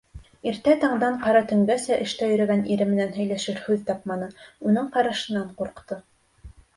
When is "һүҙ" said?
3.67-3.83